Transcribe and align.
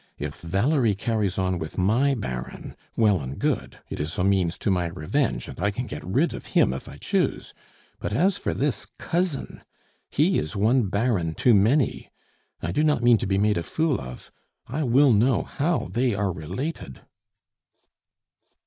"If 0.17 0.37
Valerie 0.41 0.95
carries 0.95 1.37
on 1.37 1.59
with 1.59 1.77
my 1.77 2.15
Baron, 2.15 2.75
well 2.95 3.21
and 3.21 3.37
good 3.37 3.77
it 3.87 3.99
is 3.99 4.17
a 4.17 4.23
means 4.23 4.57
to 4.57 4.71
my 4.71 4.87
revenge, 4.87 5.47
and 5.47 5.59
I 5.59 5.69
can 5.69 5.85
get 5.85 6.03
rid 6.03 6.33
of 6.33 6.47
him 6.57 6.73
if 6.73 6.89
I 6.89 6.97
choose; 6.97 7.53
but 7.99 8.11
as 8.11 8.35
for 8.35 8.55
this 8.55 8.87
cousin! 8.97 9.61
He 10.09 10.39
is 10.39 10.55
one 10.55 10.87
Baron 10.89 11.35
too 11.35 11.53
many; 11.53 12.09
I 12.63 12.71
do 12.71 12.83
not 12.83 13.03
mean 13.03 13.19
to 13.19 13.27
be 13.27 13.37
made 13.37 13.59
a 13.59 13.61
fool 13.61 14.01
of. 14.01 14.31
I 14.65 14.81
will 14.81 15.13
know 15.13 15.43
how 15.43 15.89
they 15.91 16.15
are 16.15 16.31
related." 16.31 17.01